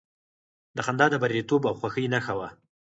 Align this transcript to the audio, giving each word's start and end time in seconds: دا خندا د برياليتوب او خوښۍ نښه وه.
دا 0.75 0.81
خندا 0.87 1.05
د 1.11 1.15
برياليتوب 1.21 1.61
او 1.69 1.73
خوښۍ 1.79 2.05
نښه 2.13 2.33
وه. 2.39 2.47